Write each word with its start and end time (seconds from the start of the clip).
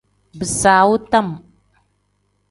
Bisaawu 0.37 0.95
tam. 1.11 1.27